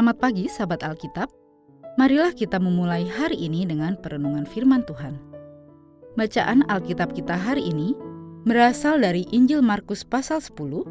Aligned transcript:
Selamat 0.00 0.16
pagi 0.16 0.48
sahabat 0.48 0.80
Alkitab. 0.80 1.28
Marilah 2.00 2.32
kita 2.32 2.56
memulai 2.56 3.04
hari 3.04 3.36
ini 3.36 3.68
dengan 3.68 4.00
perenungan 4.00 4.48
firman 4.48 4.80
Tuhan. 4.88 5.20
Bacaan 6.16 6.64
Alkitab 6.72 7.12
kita 7.12 7.36
hari 7.36 7.68
ini 7.68 7.92
berasal 8.48 9.04
dari 9.04 9.28
Injil 9.28 9.60
Markus 9.60 10.00
pasal 10.00 10.40
10 10.40 10.88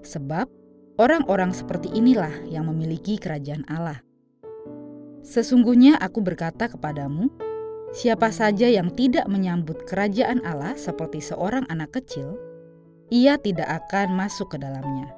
sebab 0.01 0.49
orang-orang 0.97 1.53
seperti 1.53 1.93
inilah 1.93 2.33
yang 2.49 2.73
memiliki 2.73 3.21
kerajaan 3.21 3.69
Allah. 3.69 4.01
Sesungguhnya 5.21 6.01
Aku 6.01 6.25
berkata 6.25 6.73
kepadamu, 6.73 7.29
siapa 7.93 8.33
saja 8.33 8.67
yang 8.73 8.89
tidak 8.89 9.29
menyambut 9.29 9.85
kerajaan 9.85 10.41
Allah 10.49 10.73
seperti 10.75 11.21
seorang 11.21 11.69
anak 11.69 11.93
kecil, 12.01 12.41
ia 13.13 13.37
tidak 13.37 13.69
akan 13.87 14.17
masuk 14.17 14.57
ke 14.57 14.59
dalamnya." 14.59 15.13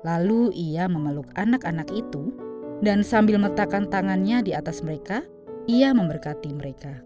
Lalu 0.00 0.50
ia 0.56 0.88
memeluk 0.88 1.28
anak-anak 1.36 1.92
itu 1.92 2.32
dan 2.80 3.04
sambil 3.04 3.36
meletakkan 3.36 3.84
tangannya 3.92 4.40
di 4.40 4.56
atas 4.56 4.80
mereka, 4.80 5.20
ia 5.68 5.92
memberkati 5.92 6.50
mereka. 6.54 7.02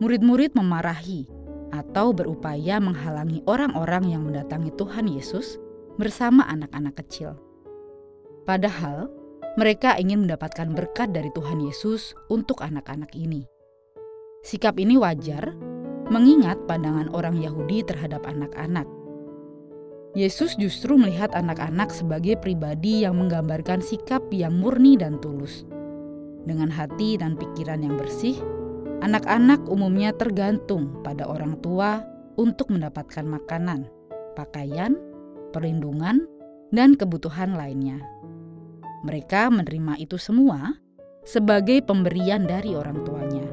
Murid-murid 0.00 0.56
memarahi 0.56 1.28
atau 1.70 2.10
berupaya 2.16 2.80
menghalangi 2.80 3.44
orang-orang 3.44 4.08
yang 4.10 4.24
mendatangi 4.24 4.72
Tuhan 4.74 5.06
Yesus 5.06 5.60
bersama 6.00 6.48
anak-anak 6.48 6.96
kecil. 7.04 7.36
Padahal 8.48 9.12
mereka 9.60 10.00
ingin 10.00 10.24
mendapatkan 10.24 10.72
berkat 10.72 11.12
dari 11.12 11.28
Tuhan 11.36 11.60
Yesus 11.60 12.16
untuk 12.32 12.64
anak-anak 12.64 13.12
ini. 13.12 13.44
Sikap 14.40 14.80
ini 14.80 14.96
wajar 14.96 15.52
mengingat 16.08 16.58
pandangan 16.64 17.12
orang 17.12 17.36
Yahudi 17.38 17.84
terhadap 17.84 18.24
anak-anak 18.24 18.88
Yesus 20.10 20.58
justru 20.58 20.98
melihat 20.98 21.30
anak-anak 21.38 21.94
sebagai 21.94 22.34
pribadi 22.34 23.06
yang 23.06 23.22
menggambarkan 23.22 23.78
sikap 23.78 24.26
yang 24.34 24.58
murni 24.58 24.98
dan 24.98 25.22
tulus. 25.22 25.62
Dengan 26.42 26.66
hati 26.66 27.14
dan 27.14 27.38
pikiran 27.38 27.86
yang 27.86 27.94
bersih, 27.94 28.34
anak-anak 29.06 29.62
umumnya 29.70 30.10
tergantung 30.10 30.98
pada 31.06 31.30
orang 31.30 31.54
tua 31.62 32.02
untuk 32.34 32.74
mendapatkan 32.74 33.22
makanan, 33.22 33.86
pakaian, 34.34 34.98
perlindungan, 35.54 36.26
dan 36.74 36.98
kebutuhan 36.98 37.54
lainnya. 37.54 38.02
Mereka 39.06 39.46
menerima 39.46 39.94
itu 40.02 40.18
semua 40.18 40.74
sebagai 41.22 41.86
pemberian 41.86 42.50
dari 42.50 42.74
orang 42.74 43.06
tuanya. 43.06 43.46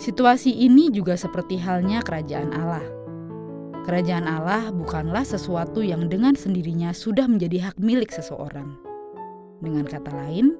Situasi 0.00 0.56
ini 0.56 0.88
juga 0.88 1.20
seperti 1.20 1.60
halnya 1.60 2.00
kerajaan 2.00 2.52
Allah 2.56 3.05
Kerajaan 3.86 4.26
Allah 4.26 4.74
bukanlah 4.74 5.22
sesuatu 5.22 5.78
yang 5.78 6.10
dengan 6.10 6.34
sendirinya 6.34 6.90
sudah 6.90 7.30
menjadi 7.30 7.70
hak 7.70 7.78
milik 7.78 8.10
seseorang. 8.10 8.74
Dengan 9.62 9.86
kata 9.86 10.10
lain, 10.10 10.58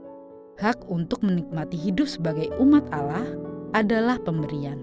hak 0.62 0.87
untuk 0.87 1.26
menikmati 1.26 1.75
hidup 1.75 2.06
sebagai 2.06 2.54
umat 2.62 2.86
Allah 2.94 3.26
adalah 3.75 4.22
pemberian. 4.22 4.78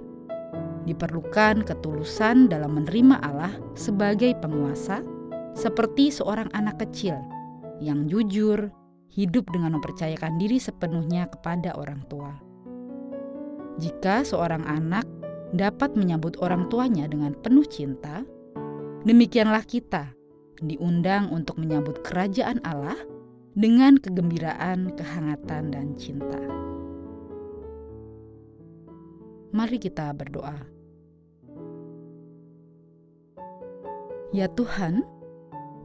Diperlukan 0.84 1.64
ketulusan 1.64 2.52
dalam 2.52 2.84
menerima 2.84 3.24
Allah 3.24 3.56
sebagai 3.80 4.36
penguasa, 4.44 5.00
seperti 5.56 6.12
seorang 6.12 6.52
anak 6.52 6.84
kecil 6.84 7.16
yang 7.80 8.12
jujur, 8.12 8.68
hidup 9.08 9.48
dengan 9.56 9.80
mempercayakan 9.80 10.36
diri 10.36 10.60
sepenuhnya 10.60 11.32
kepada 11.32 11.80
orang 11.80 12.04
tua. 12.12 12.36
Jika 13.80 14.28
seorang 14.28 14.68
anak 14.68 15.08
dapat 15.54 15.94
menyambut 15.94 16.42
orang 16.42 16.66
tuanya 16.68 17.06
dengan 17.06 17.38
penuh 17.38 17.64
cinta, 17.70 18.26
demikianlah 19.06 19.62
kita 19.64 20.10
diundang 20.60 21.30
untuk 21.30 21.62
menyambut 21.62 22.02
kerajaan 22.02 22.58
Allah 22.66 22.98
dengan 23.54 24.02
kegembiraan, 24.02 24.98
kehangatan, 24.98 25.70
dan 25.70 25.94
cinta. 25.94 26.42
Mari 29.54 29.78
kita 29.78 30.10
berdoa. 30.18 30.58
Ya 34.34 34.50
Tuhan, 34.50 35.06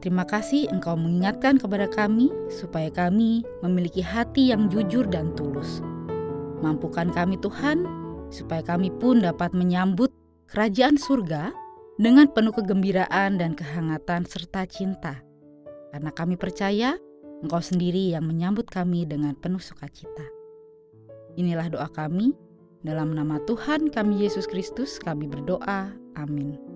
terima 0.01 0.25
kasih 0.25 0.65
Engkau 0.73 0.97
mengingatkan 0.97 1.61
kepada 1.61 1.85
kami 1.85 2.33
supaya 2.49 2.89
kami 2.89 3.45
memiliki 3.61 4.01
hati 4.01 4.49
yang 4.49 4.73
jujur 4.73 5.05
dan 5.05 5.37
tulus. 5.37 5.85
Mampukan 6.65 7.13
kami 7.13 7.37
Tuhan 7.37 8.08
supaya 8.29 8.61
kami 8.61 8.93
pun 8.93 9.21
dapat 9.21 9.53
menyambut 9.53 10.13
kerajaan 10.49 10.97
surga 10.97 11.53
dengan 11.99 12.31
penuh 12.31 12.55
kegembiraan 12.55 13.37
dan 13.37 13.53
kehangatan 13.53 14.25
serta 14.25 14.65
cinta. 14.69 15.21
Karena 15.89 16.13
kami 16.13 16.37
percaya 16.37 16.95
Engkau 17.39 17.63
sendiri 17.63 18.11
yang 18.11 18.27
menyambut 18.27 18.67
kami 18.67 19.07
dengan 19.07 19.31
penuh 19.31 19.63
sukacita. 19.63 20.27
Inilah 21.39 21.71
doa 21.71 21.87
kami, 21.87 22.35
dalam 22.83 23.15
nama 23.15 23.39
Tuhan 23.47 23.87
kami 23.91 24.27
Yesus 24.27 24.43
Kristus 24.43 24.99
kami 24.99 25.27
berdoa. 25.31 25.95
Amin. 26.19 26.68